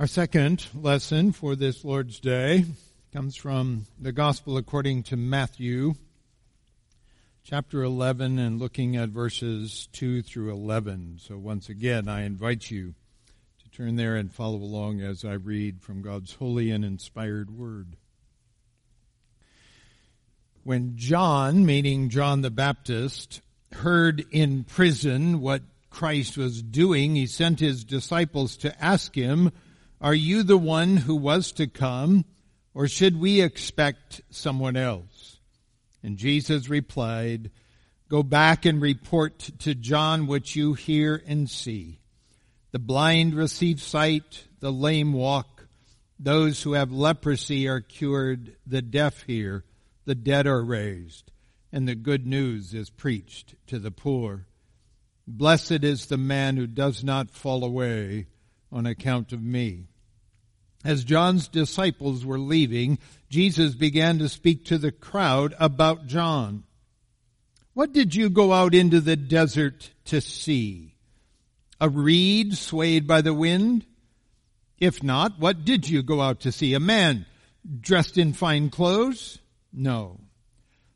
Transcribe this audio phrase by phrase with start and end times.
[0.00, 2.64] Our second lesson for this Lord's Day
[3.12, 5.92] comes from the Gospel according to Matthew,
[7.44, 11.18] chapter 11, and looking at verses 2 through 11.
[11.18, 12.94] So once again, I invite you
[13.62, 17.96] to turn there and follow along as I read from God's holy and inspired word.
[20.64, 23.42] When John, meaning John the Baptist,
[23.72, 25.60] heard in prison what
[25.90, 29.52] Christ was doing, he sent his disciples to ask him,
[30.00, 32.24] are you the one who was to come,
[32.72, 35.38] or should we expect someone else?
[36.02, 37.50] And Jesus replied,
[38.08, 42.00] Go back and report to John what you hear and see.
[42.72, 45.66] The blind receive sight, the lame walk,
[46.18, 49.64] those who have leprosy are cured, the deaf hear,
[50.06, 51.30] the dead are raised,
[51.72, 54.46] and the good news is preached to the poor.
[55.26, 58.26] Blessed is the man who does not fall away
[58.72, 59.89] on account of me.
[60.84, 66.64] As John's disciples were leaving, Jesus began to speak to the crowd about John.
[67.74, 70.94] What did you go out into the desert to see?
[71.80, 73.86] A reed swayed by the wind?
[74.78, 76.74] If not, what did you go out to see?
[76.74, 77.26] A man
[77.80, 79.38] dressed in fine clothes?
[79.72, 80.18] No.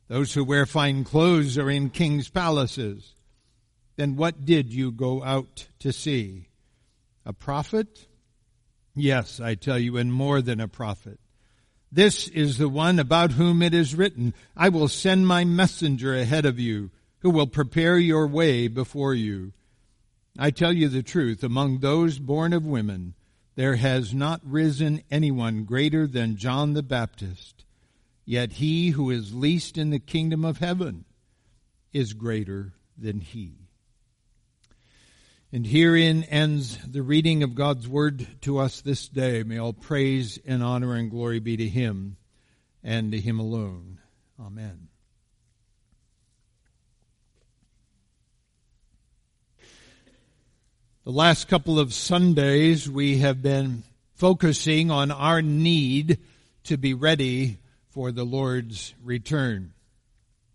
[0.09, 3.15] Those who wear fine clothes are in king's palaces.
[3.97, 6.49] Then what did you go out to see?
[7.25, 8.07] A prophet?
[8.95, 11.19] Yes, I tell you, and more than a prophet.
[11.91, 16.45] This is the one about whom it is written, I will send my messenger ahead
[16.45, 19.53] of you, who will prepare your way before you.
[20.39, 23.15] I tell you the truth, among those born of women,
[23.55, 27.65] there has not risen anyone greater than John the Baptist.
[28.25, 31.05] Yet he who is least in the kingdom of heaven
[31.93, 33.64] is greater than he.
[35.55, 39.45] And herein ends the reading of God's word to us this day.
[39.45, 42.17] May all praise and honor and glory be to him
[42.83, 44.01] and to him alone.
[44.41, 44.89] Amen.
[51.05, 53.85] The last couple of Sundays we have been
[54.17, 56.19] focusing on our need
[56.65, 57.59] to be ready
[57.91, 59.73] for the Lord's return.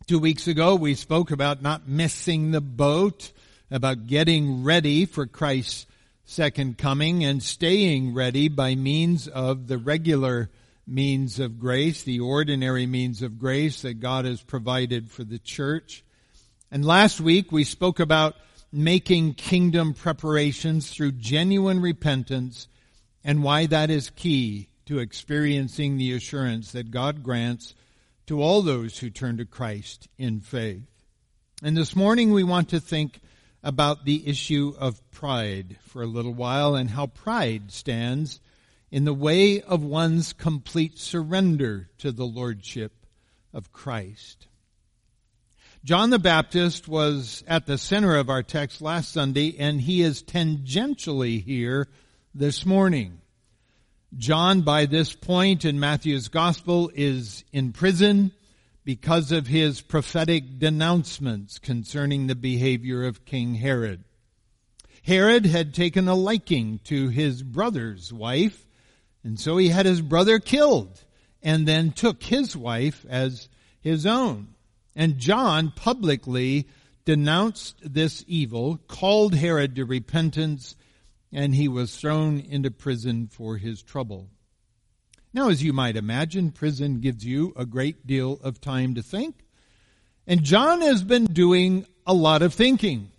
[0.08, 3.32] Two weeks ago we spoke about not missing the boat
[3.72, 5.86] about getting ready for Christ's
[6.26, 10.50] second coming and staying ready by means of the regular
[10.86, 16.04] means of grace, the ordinary means of grace that God has provided for the church.
[16.72, 18.36] And last week we spoke about
[18.72, 22.68] making kingdom preparations through genuine repentance
[23.24, 27.74] and why that is key to experiencing the assurance that God grants
[28.28, 30.84] to all those who turn to Christ in faith.
[31.64, 33.20] And this morning we want to think
[33.64, 38.40] about the issue of pride for a little while and how pride stands
[38.92, 42.92] in the way of one's complete surrender to the Lordship
[43.54, 44.48] of Christ.
[45.84, 50.24] John the Baptist was at the center of our text last Sunday, and he is
[50.24, 51.88] tangentially here
[52.34, 53.22] this morning.
[54.18, 58.32] John, by this point in Matthew's Gospel, is in prison
[58.90, 64.04] because of his prophetic denouncements concerning the behavior of King Herod.
[65.04, 68.66] Herod had taken a liking to his brother's wife,
[69.24, 71.04] and so he had his brother killed,
[71.44, 73.48] and then took his wife as
[73.80, 74.56] his own.
[74.96, 76.68] And John publicly
[77.06, 80.76] denounced this evil, called Herod to repentance,
[81.32, 84.32] and he was thrown into prison for his trouble.
[85.32, 89.36] Now, as you might imagine, prison gives you a great deal of time to think.
[90.26, 93.12] And John has been doing a lot of thinking,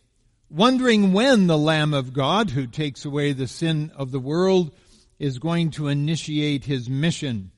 [0.48, 4.74] wondering when the Lamb of God, who takes away the sin of the world,
[5.20, 7.52] is going to initiate his mission.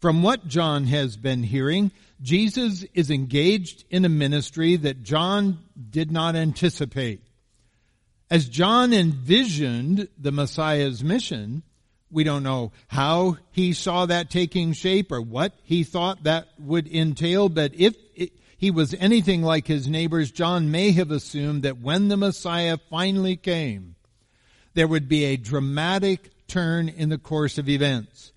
[0.00, 1.90] From what John has been hearing,
[2.20, 5.58] Jesus is engaged in a ministry that John
[5.90, 7.22] did not anticipate.
[8.30, 11.62] As John envisioned the Messiah's mission,
[12.10, 16.86] we don't know how he saw that taking shape or what he thought that would
[16.86, 21.80] entail, but if it, he was anything like his neighbors, John may have assumed that
[21.80, 23.94] when the Messiah finally came,
[24.74, 28.32] there would be a dramatic turn in the course of events.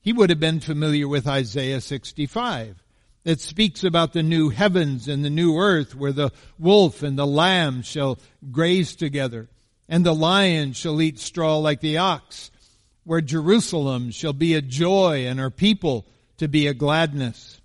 [0.00, 2.82] He would have been familiar with Isaiah 65
[3.24, 7.26] that speaks about the new heavens and the new earth where the wolf and the
[7.26, 8.18] lamb shall
[8.50, 9.48] graze together
[9.88, 12.50] and the lion shall eat straw like the ox
[13.08, 16.04] where Jerusalem shall be a joy and her people
[16.36, 17.58] to be a gladness.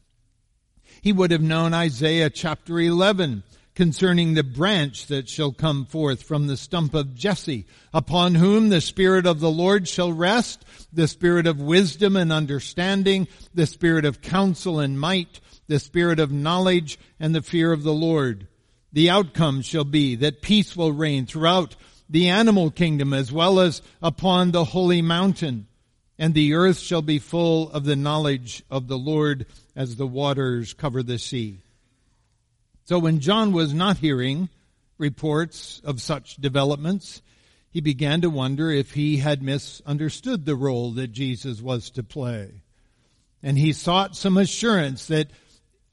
[1.01, 3.43] He would have known Isaiah chapter 11
[3.75, 8.79] concerning the branch that shall come forth from the stump of Jesse, upon whom the
[8.79, 10.63] Spirit of the Lord shall rest,
[10.93, 16.31] the Spirit of wisdom and understanding, the Spirit of counsel and might, the Spirit of
[16.31, 18.47] knowledge and the fear of the Lord.
[18.93, 21.75] The outcome shall be that peace will reign throughout
[22.13, 25.65] the animal kingdom as well as upon the holy mountain.
[26.19, 30.75] And the earth shall be full of the knowledge of the Lord as the waters
[30.75, 31.61] cover the sea.
[32.85, 34.49] So when John was not hearing
[34.99, 37.23] reports of such developments,
[37.71, 42.51] he began to wonder if he had misunderstood the role that Jesus was to play.
[43.41, 45.31] And he sought some assurance that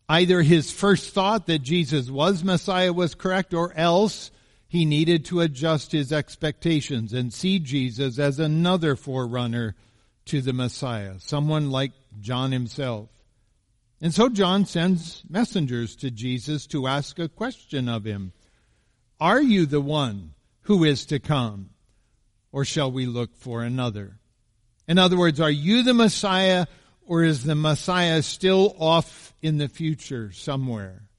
[0.06, 4.30] either his first thought that Jesus was Messiah was correct or else
[4.70, 9.74] he needed to adjust his expectations and see Jesus as another forerunner
[10.26, 11.90] to the Messiah, someone like
[12.20, 13.08] John himself.
[14.00, 18.32] And so John sends messengers to Jesus to ask a question of him.
[19.20, 21.70] Are you the one who is to come?
[22.52, 24.20] Or shall we look for another?
[24.86, 26.66] In other words, are you the Messiah
[27.04, 31.09] or is the Messiah still off in the future somewhere?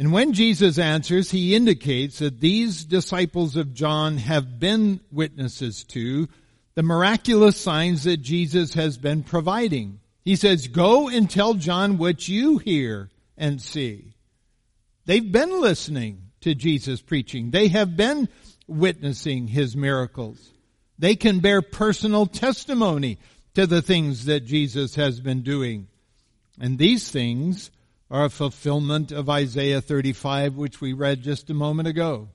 [0.00, 6.26] And when Jesus answers, he indicates that these disciples of John have been witnesses to
[6.74, 10.00] the miraculous signs that Jesus has been providing.
[10.24, 14.14] He says, go and tell John what you hear and see.
[15.04, 17.50] They've been listening to Jesus preaching.
[17.50, 18.30] They have been
[18.66, 20.38] witnessing his miracles.
[20.98, 23.18] They can bear personal testimony
[23.52, 25.88] to the things that Jesus has been doing.
[26.58, 27.70] And these things
[28.10, 32.28] are a fulfillment of Isaiah 35, which we read just a moment ago.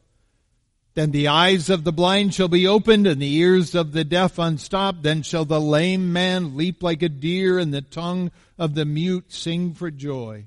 [0.93, 4.39] Then the eyes of the blind shall be opened and the ears of the deaf
[4.39, 5.03] unstopped.
[5.03, 9.33] Then shall the lame man leap like a deer and the tongue of the mute
[9.33, 10.45] sing for joy.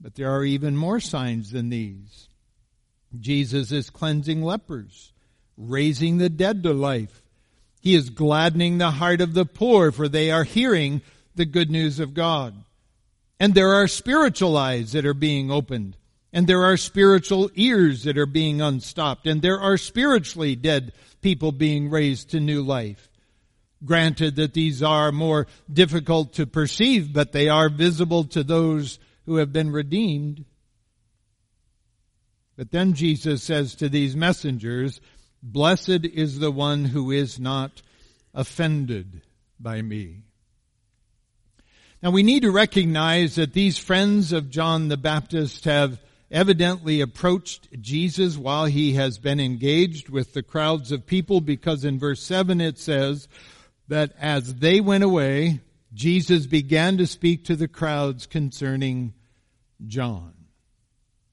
[0.00, 2.28] But there are even more signs than these.
[3.18, 5.12] Jesus is cleansing lepers,
[5.58, 7.22] raising the dead to life.
[7.82, 11.02] He is gladdening the heart of the poor for they are hearing
[11.34, 12.54] the good news of God.
[13.38, 15.96] And there are spiritual eyes that are being opened
[16.36, 19.26] and there are spiritual ears that are being unstopped.
[19.26, 20.92] And there are spiritually dead
[21.22, 23.08] people being raised to new life.
[23.82, 29.36] Granted that these are more difficult to perceive, but they are visible to those who
[29.36, 30.44] have been redeemed.
[32.54, 35.00] But then Jesus says to these messengers,
[35.42, 37.80] Blessed is the one who is not
[38.34, 39.22] offended
[39.58, 40.24] by me.
[42.02, 45.98] Now we need to recognize that these friends of John the Baptist have
[46.30, 51.98] evidently approached Jesus while he has been engaged with the crowds of people because in
[51.98, 53.28] verse 7 it says
[53.88, 55.60] that as they went away,
[55.94, 59.14] Jesus began to speak to the crowds concerning
[59.86, 60.34] John.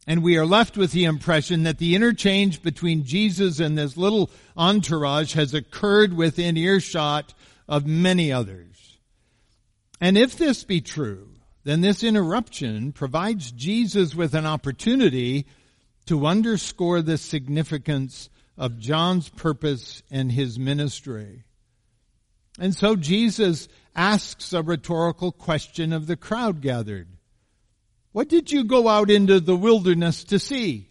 [0.06, 4.30] And we are left with the impression that the interchange between Jesus and this little
[4.56, 7.34] entourage has occurred within earshot
[7.68, 8.73] of many others.
[10.04, 11.30] And if this be true,
[11.64, 15.48] then this interruption provides Jesus with an opportunity
[16.08, 21.46] to underscore the significance of John's purpose and his ministry.
[22.60, 27.08] And so Jesus asks a rhetorical question of the crowd gathered.
[28.12, 30.90] What did you go out into the wilderness to see?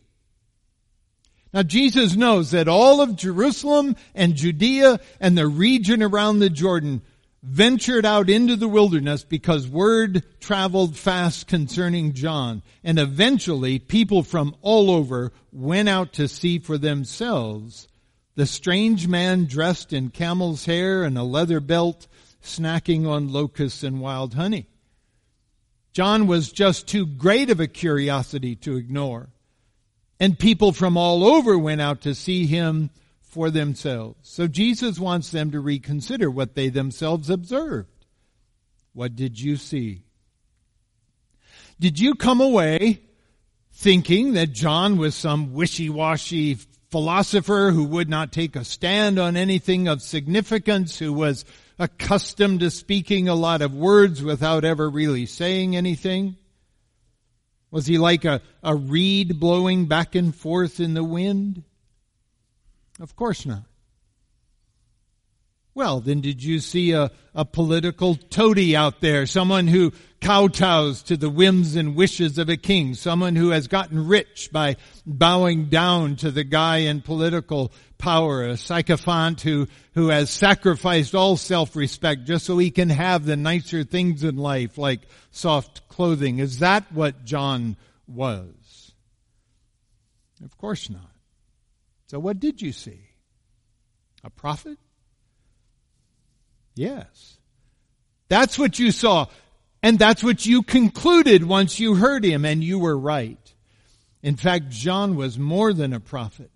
[1.53, 7.03] Now Jesus knows that all of Jerusalem and Judea and the region around the Jordan
[7.43, 12.63] ventured out into the wilderness because word traveled fast concerning John.
[12.85, 17.89] And eventually people from all over went out to see for themselves
[18.35, 22.07] the strange man dressed in camel's hair and a leather belt
[22.43, 24.67] snacking on locusts and wild honey.
[25.93, 29.29] John was just too great of a curiosity to ignore.
[30.19, 32.91] And people from all over went out to see him
[33.33, 34.19] for themselves.
[34.23, 37.89] So Jesus wants them to reconsider what they themselves observed.
[38.93, 40.05] What did you see?
[41.81, 43.01] Did you come away
[43.73, 46.59] thinking that John was some wishy-washy
[46.91, 51.47] philosopher who would not take a stand on anything of significance, who was
[51.79, 56.37] accustomed to speaking a lot of words without ever really saying anything?
[57.71, 61.65] Was he like a, a reed blowing back and forth in the wind?
[63.03, 63.65] Of course not.
[65.75, 69.27] Well, then did you see a, a political toady out there?
[69.27, 72.95] Someone who kowtows to the whims and wishes of a king.
[72.95, 78.45] Someone who has gotten rich by bowing down to the guy in political power.
[78.45, 83.83] A sycophant who, who has sacrificed all self-respect just so he can have the nicer
[83.83, 85.01] things in life like
[85.33, 86.39] soft clothing.
[86.39, 88.93] Is that what John was.
[90.45, 91.12] Of course not.
[92.13, 93.09] So what did you see?
[94.23, 94.77] A prophet?
[96.75, 97.39] Yes.
[98.29, 99.29] That's what you saw.
[99.83, 103.55] And that's what you concluded once you heard him, and you were right.
[104.23, 106.51] In fact, John was more than a prophet.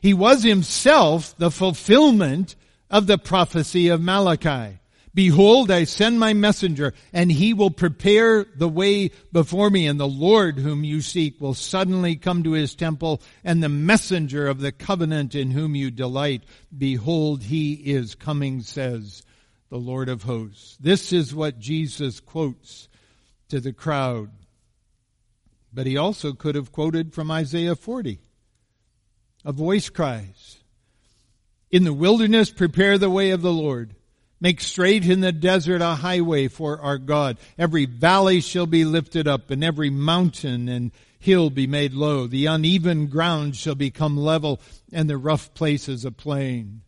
[0.00, 2.54] He was himself the fulfillment
[2.88, 4.78] of the prophecy of Malachi.
[5.16, 10.06] Behold, I send my messenger, and he will prepare the way before me, and the
[10.06, 14.72] Lord whom you seek will suddenly come to his temple, and the messenger of the
[14.72, 16.44] covenant in whom you delight.
[16.76, 19.22] Behold, he is coming, says
[19.70, 20.76] the Lord of hosts.
[20.78, 22.86] This is what Jesus quotes
[23.48, 24.28] to the crowd.
[25.72, 28.20] But he also could have quoted from Isaiah 40.
[29.46, 30.58] A voice cries,
[31.70, 33.95] In the wilderness prepare the way of the Lord.
[34.40, 37.38] Make straight in the desert a highway for our God.
[37.58, 42.26] Every valley shall be lifted up and every mountain and hill be made low.
[42.26, 44.60] The uneven ground shall become level
[44.92, 46.82] and the rough places a plain.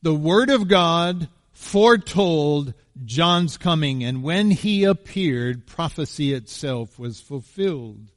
[0.00, 2.72] The word of God foretold
[3.04, 8.12] John's coming and when he appeared, prophecy itself was fulfilled.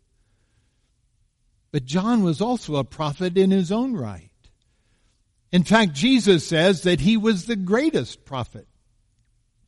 [1.71, 4.30] But John was also a prophet in his own right.
[5.51, 8.67] In fact, Jesus says that he was the greatest prophet.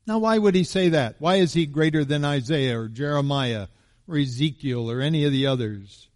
[0.06, 1.16] Now, why would he say that?
[1.20, 3.68] Why is he greater than Isaiah or Jeremiah
[4.08, 6.10] or Ezekiel or any of the others?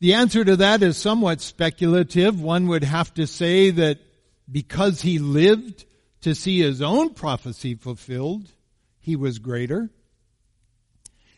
[0.00, 2.40] The answer to that is somewhat speculative.
[2.40, 3.98] One would have to say that
[4.50, 5.84] because he lived
[6.22, 8.50] to see his own prophecy fulfilled,
[8.98, 9.90] he was greater.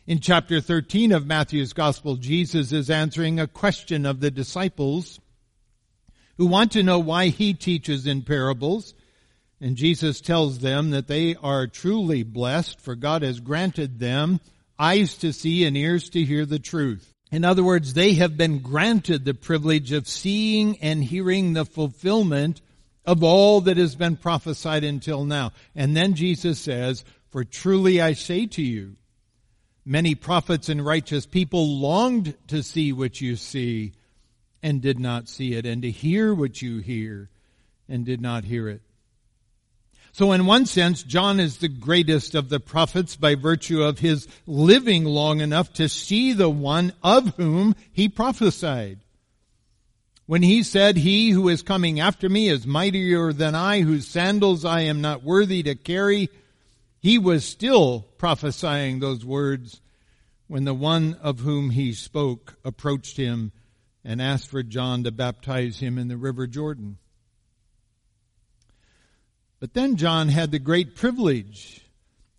[0.05, 5.19] In chapter 13 of Matthew's Gospel, Jesus is answering a question of the disciples
[6.37, 8.93] who want to know why he teaches in parables.
[9.61, 14.39] And Jesus tells them that they are truly blessed, for God has granted them
[14.77, 17.13] eyes to see and ears to hear the truth.
[17.31, 22.61] In other words, they have been granted the privilege of seeing and hearing the fulfillment
[23.05, 25.51] of all that has been prophesied until now.
[25.75, 28.97] And then Jesus says, For truly I say to you,
[29.85, 33.93] many prophets and righteous people longed to see what you see
[34.63, 37.29] and did not see it, and to hear what you hear
[37.89, 38.81] and did not hear it.
[40.13, 44.27] So in one sense, John is the greatest of the prophets by virtue of his
[44.45, 48.99] living long enough to see the one of whom he prophesied.
[50.25, 54.63] When he said, he who is coming after me is mightier than I, whose sandals
[54.63, 56.29] I am not worthy to carry,
[56.99, 59.81] he was still prophesying those words
[60.47, 63.51] when the one of whom he spoke approached him
[64.03, 66.97] and asked for John to baptize him in the River Jordan.
[69.59, 71.81] But then John had the great privilege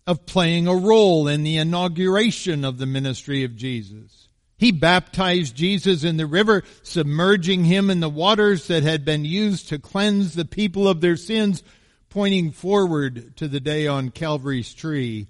[0.05, 4.27] of playing a role in the inauguration of the ministry of Jesus.
[4.57, 9.69] He baptized Jesus in the river, submerging him in the waters that had been used
[9.69, 11.63] to cleanse the people of their sins,
[12.09, 15.27] pointing forward to the day on Calvary's tree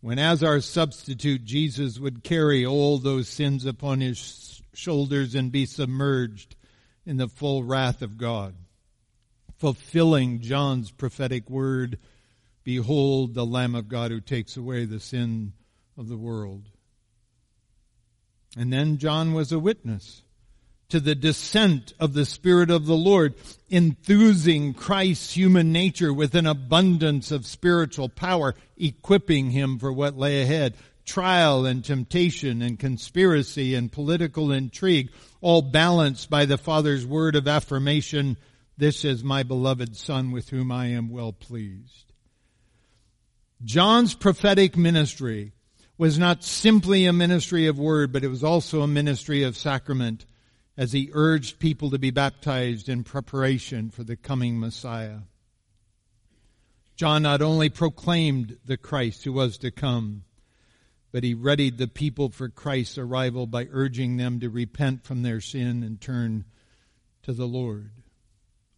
[0.00, 4.20] when as our substitute Jesus would carry all those sins upon his
[4.76, 6.56] shoulders and be submerged
[7.04, 8.54] in the full wrath of God.
[9.56, 11.98] Fulfilling John's prophetic word,
[12.64, 15.52] behold the Lamb of God who takes away the sin
[15.96, 16.68] of the world.
[18.56, 20.22] And then John was a witness
[20.88, 23.34] to the descent of the Spirit of the Lord,
[23.68, 30.42] enthusing Christ's human nature with an abundance of spiritual power, equipping him for what lay
[30.42, 30.74] ahead
[31.06, 35.10] trial and temptation and conspiracy and political intrigue,
[35.40, 38.36] all balanced by the Father's word of affirmation,
[38.76, 42.12] this is my beloved Son with whom I am well pleased.
[43.64, 45.52] John's prophetic ministry
[45.96, 50.26] was not simply a ministry of word, but it was also a ministry of sacrament
[50.76, 55.20] as he urged people to be baptized in preparation for the coming Messiah.
[56.96, 60.24] John not only proclaimed the Christ who was to come,
[61.12, 65.40] but he readied the people for Christ's arrival by urging them to repent from their
[65.40, 66.44] sin and turn
[67.22, 67.90] to the Lord.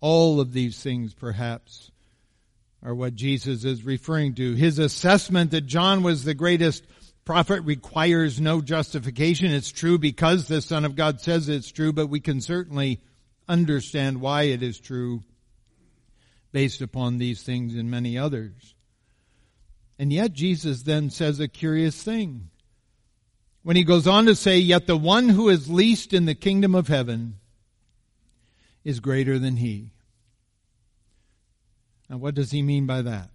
[0.00, 1.90] All of these things, perhaps,
[2.82, 4.54] are what Jesus is referring to.
[4.54, 6.84] His assessment that John was the greatest
[7.24, 9.52] prophet requires no justification.
[9.52, 13.00] It's true because the Son of God says it's true, but we can certainly
[13.48, 15.22] understand why it is true
[16.52, 18.74] based upon these things and many others.
[19.98, 22.50] And yet Jesus then says a curious thing.
[23.62, 26.74] When he goes on to say, yet the one who is least in the kingdom
[26.74, 27.38] of heaven
[28.84, 29.90] is greater than he.
[32.08, 33.30] Now what does he mean by that?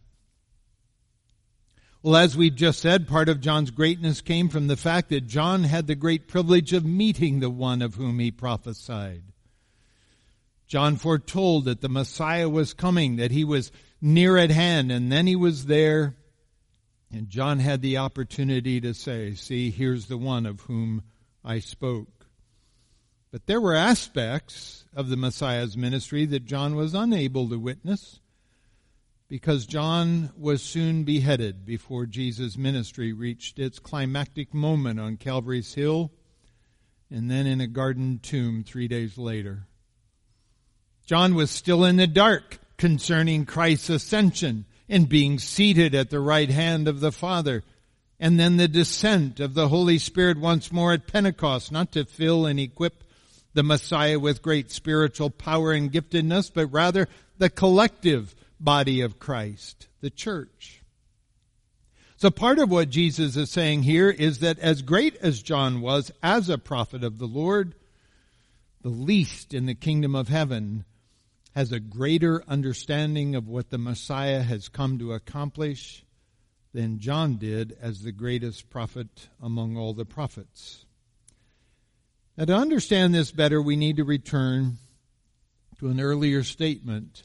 [2.02, 5.64] Well, as we've just said, part of John's greatness came from the fact that John
[5.64, 9.24] had the great privilege of meeting the one of whom he prophesied.
[10.68, 15.28] John foretold that the Messiah was coming, that he was near at hand, and then
[15.28, 16.16] he was there.
[17.14, 21.04] And John had the opportunity to say, see, here's the one of whom
[21.46, 22.26] I spoke.
[23.32, 28.20] But there were aspects of the Messiah's ministry that John was unable to witness
[29.28, 36.12] because John was soon beheaded before Jesus' ministry reached its climactic moment on Calvary's Hill
[37.12, 39.68] and then in a garden tomb three days later.
[41.06, 46.50] John was still in the dark concerning Christ's ascension and being seated at the right
[46.50, 47.64] hand of the Father.
[48.20, 52.46] And then the descent of the Holy Spirit once more at Pentecost, not to fill
[52.46, 53.04] and equip
[53.54, 59.88] the Messiah with great spiritual power and giftedness, but rather the collective body of Christ,
[60.02, 60.82] the church.
[62.18, 66.12] So part of what Jesus is saying here is that as great as John was
[66.24, 67.76] as a prophet of the Lord,
[68.82, 70.86] the least in the kingdom of heaven
[71.56, 76.04] has a greater understanding of what the Messiah has come to accomplish
[76.74, 80.86] than John did as the greatest prophet among all the prophets.
[82.36, 84.78] Now, to understand this better, we need to return
[85.78, 87.24] to an earlier statement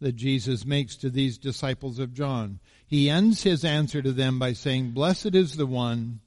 [0.00, 2.60] that Jesus makes to these disciples of John.
[2.86, 6.20] He ends his answer to them by saying, Blessed is the one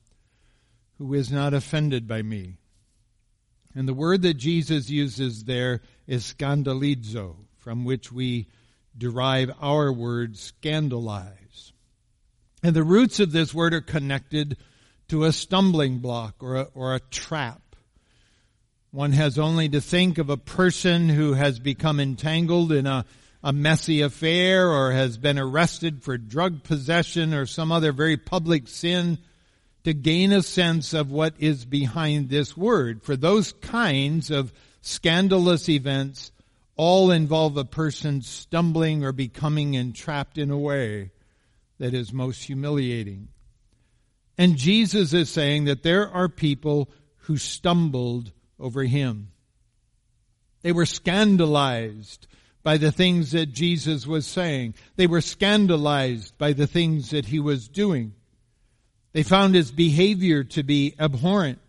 [0.97, 2.57] who is not offended by me.
[3.73, 8.47] And the word that Jesus uses there is scandalizo, from which we
[8.97, 11.71] derive our word scandalize.
[12.63, 14.57] And the roots of this word are connected
[15.09, 17.61] to a stumbling block or a, or a trap.
[18.89, 23.05] One has only to think of a person who has become entangled in a,
[23.43, 28.67] a messy affair or has been arrested for drug possession or some other very public
[28.67, 29.19] sin
[29.83, 33.03] to gain a sense of what is behind this word.
[33.03, 34.51] For those kinds of
[34.81, 36.31] scandalous events
[36.75, 41.11] all involve a person stumbling or becoming entrapped in a way
[41.79, 43.27] that is most humiliating.
[44.37, 46.89] And Jesus is saying that there are people
[47.23, 49.31] who stumbled over him.
[50.61, 52.27] They were scandalized
[52.63, 54.75] by the things that Jesus was saying.
[54.95, 58.13] They were scandalized by the things that he was doing.
[59.13, 61.59] They found his behavior to be abhorrent.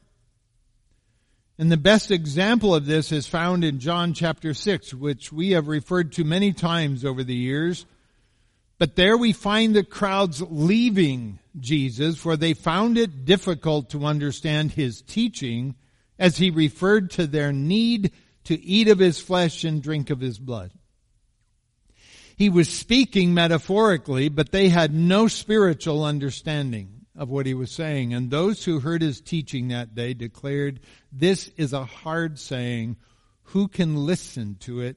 [1.61, 5.69] And the best example of this is found in John chapter 6, which we have
[5.69, 7.85] referred to many times over the years.
[8.79, 14.73] But there we find the crowds leaving Jesus, for they found it difficult to understand
[14.73, 15.75] his teaching
[16.19, 18.13] as he referred to their need
[18.45, 20.71] to eat of his flesh and drink of his blood.
[22.39, 28.15] He was speaking metaphorically, but they had no spiritual understanding of what he was saying.
[28.15, 30.81] And those who heard his teaching that day declared,
[31.13, 32.97] This is a hard saying.
[33.45, 34.97] Who can listen to it?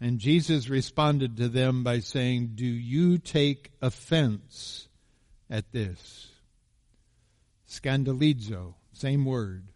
[0.00, 4.88] And Jesus responded to them by saying, Do you take offense
[5.48, 6.28] at this?
[7.68, 9.68] Scandalizo, same word.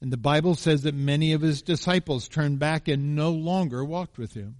[0.00, 4.18] And the Bible says that many of his disciples turned back and no longer walked
[4.18, 4.56] with him.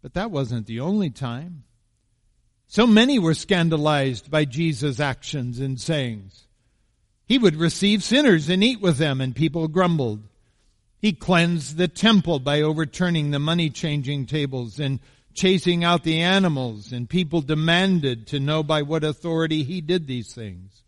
[0.00, 1.64] But that wasn't the only time.
[2.72, 6.46] So many were scandalized by Jesus' actions and sayings.
[7.26, 10.22] He would receive sinners and eat with them, and people grumbled.
[10.98, 15.00] He cleansed the temple by overturning the money changing tables and
[15.34, 20.32] chasing out the animals, and people demanded to know by what authority he did these
[20.32, 20.82] things.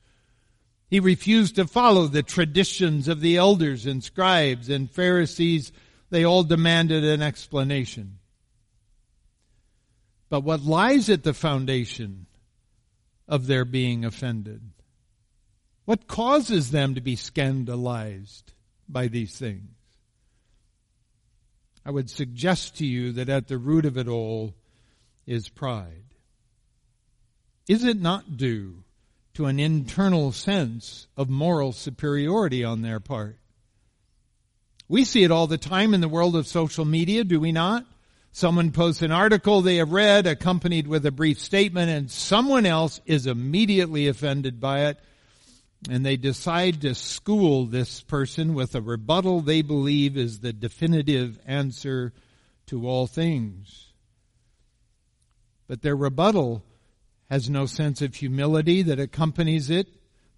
[0.88, 5.70] He refused to follow the traditions of the elders and scribes and Pharisees.
[6.08, 8.20] They all demanded an explanation.
[10.28, 12.26] But what lies at the foundation
[13.28, 14.62] of their being offended?
[15.84, 18.52] What causes them to be scandalized
[18.88, 19.70] by these things?
[21.84, 24.54] I would suggest to you that at the root of it all
[25.26, 26.04] is pride.
[27.68, 28.84] Is it not due
[29.34, 33.38] to an internal sense of moral superiority on their part?
[34.88, 37.86] We see it all the time in the world of social media, do we not?
[38.36, 43.00] Someone posts an article they have read accompanied with a brief statement and someone else
[43.06, 44.98] is immediately offended by it
[45.88, 51.38] and they decide to school this person with a rebuttal they believe is the definitive
[51.46, 52.12] answer
[52.66, 53.92] to all things.
[55.68, 56.64] But their rebuttal
[57.30, 59.86] has no sense of humility that accompanies it.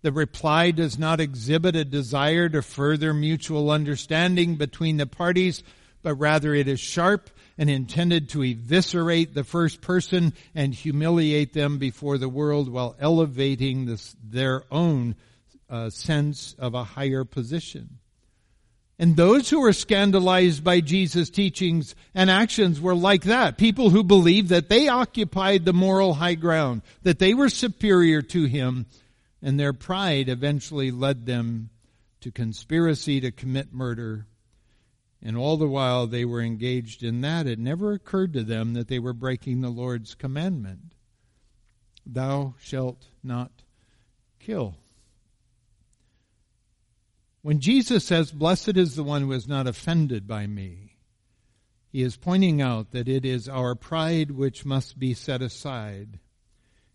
[0.02, 5.62] The reply does not exhibit a desire to further mutual understanding between the parties,
[6.06, 11.78] but rather it is sharp and intended to eviscerate the first person and humiliate them
[11.78, 15.16] before the world while elevating this, their own
[15.68, 17.98] uh, sense of a higher position.
[19.00, 23.58] And those who were scandalized by Jesus' teachings and actions were like that.
[23.58, 28.44] People who believed that they occupied the moral high ground, that they were superior to
[28.44, 28.86] him,
[29.42, 31.70] and their pride eventually led them
[32.20, 34.28] to conspiracy to commit murder.
[35.26, 38.86] And all the while they were engaged in that, it never occurred to them that
[38.86, 40.94] they were breaking the Lord's commandment.
[42.06, 43.50] Thou shalt not
[44.38, 44.76] kill.
[47.42, 50.96] When Jesus says, Blessed is the one who is not offended by me,
[51.90, 56.20] he is pointing out that it is our pride which must be set aside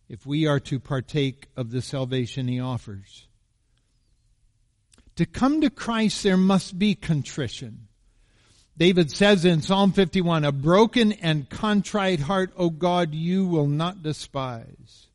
[0.07, 3.27] if we are to partake of the salvation he offers.
[5.17, 7.89] To come to Christ, there must be contrition.
[8.81, 14.01] David says in Psalm 51, a broken and contrite heart, O God, you will not
[14.01, 15.05] despise.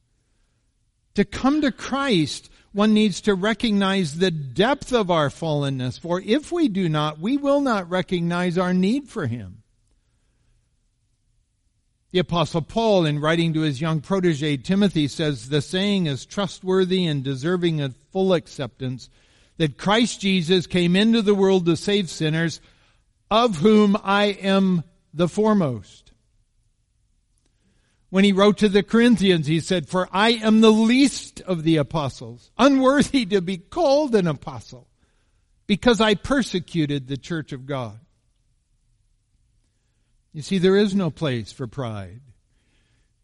[1.17, 6.53] To come to Christ, one needs to recognize the depth of our fallenness, for if
[6.53, 9.65] we do not, we will not recognize our need for Him.
[12.13, 17.05] The apostle Paul, in writing to his young protege Timothy, says the saying is trustworthy
[17.05, 19.11] and deserving of full acceptance
[19.57, 22.61] that Christ Jesus came into the world to save sinners,
[23.31, 26.13] of whom I am the foremost.
[28.11, 31.77] When he wrote to the Corinthians, he said, For I am the least of the
[31.77, 34.89] apostles, unworthy to be called an apostle,
[35.67, 37.99] because I persecuted the church of God.
[40.33, 42.21] You see, there is no place for pride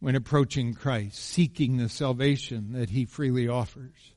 [0.01, 4.12] when approaching Christ, seeking the salvation that he freely offers.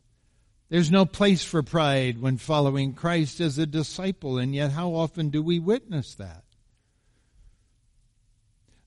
[0.70, 5.30] There's no place for pride when following Christ as a disciple, and yet how often
[5.30, 6.44] do we witness that?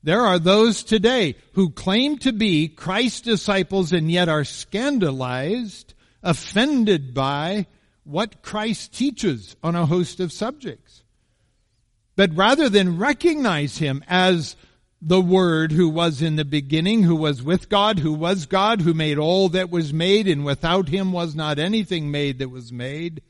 [0.03, 7.14] There are those today who claim to be Christ's disciples and yet are scandalized, offended
[7.14, 7.67] by
[8.05, 11.05] what Christ teaches on a host of subjects.
[12.17, 14.57] But rather than recognize Him as
[15.01, 18.95] the Word who was in the beginning, who was with God, who was God, who
[18.95, 23.23] made all that was made, and without Him was not anything made that was made,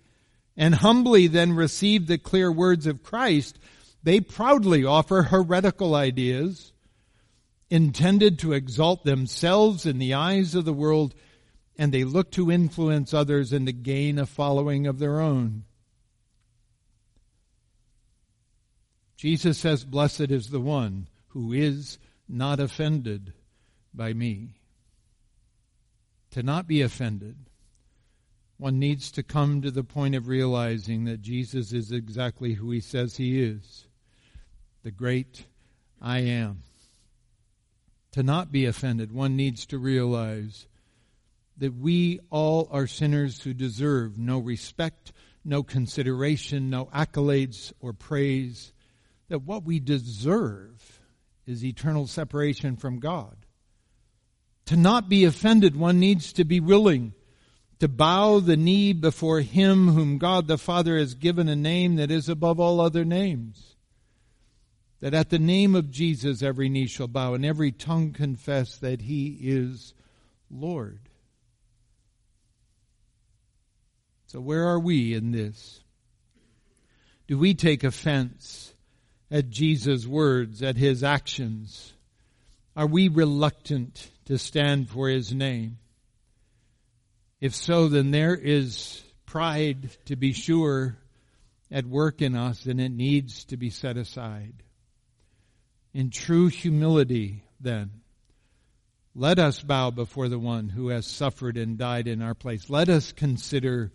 [0.56, 3.58] and humbly then receive the clear words of Christ,
[4.02, 6.72] they proudly offer heretical ideas
[7.70, 11.14] intended to exalt themselves in the eyes of the world,
[11.76, 15.64] and they look to influence others and to gain a following of their own.
[19.16, 23.32] Jesus says, Blessed is the one who is not offended
[23.94, 24.54] by me.
[26.32, 27.36] To not be offended,
[28.58, 32.80] one needs to come to the point of realizing that Jesus is exactly who he
[32.80, 33.86] says he is
[34.82, 35.44] the great
[36.00, 36.62] I am.
[38.12, 40.66] To not be offended, one needs to realize
[41.58, 45.12] that we all are sinners who deserve no respect,
[45.44, 48.72] no consideration, no accolades or praise,
[49.28, 50.97] that what we deserve
[51.48, 53.36] is eternal separation from God.
[54.66, 57.14] To not be offended, one needs to be willing
[57.78, 62.10] to bow the knee before Him whom God the Father has given a name that
[62.10, 63.76] is above all other names
[65.00, 69.02] that at the name of Jesus every knee shall bow and every tongue confess that
[69.02, 69.94] he is
[70.50, 70.98] Lord.
[74.26, 75.82] So, where are we in this?
[77.26, 78.74] Do we take offense
[79.30, 81.92] at Jesus' words, at his actions?
[82.76, 85.78] Are we reluctant to stand for his name?
[87.40, 90.96] If so, then there is pride, to be sure,
[91.70, 94.62] at work in us, and it needs to be set aside.
[95.92, 97.90] In true humility, then,
[99.14, 102.70] let us bow before the one who has suffered and died in our place.
[102.70, 103.92] Let us consider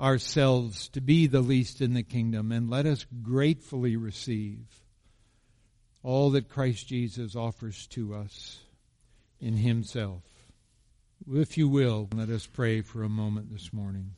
[0.00, 4.58] ourselves to be the least in the kingdom, and let us gratefully receive
[6.02, 8.60] all that Christ Jesus offers to us
[9.40, 10.22] in Himself.
[11.30, 14.12] If you will, let us pray for a moment this morning.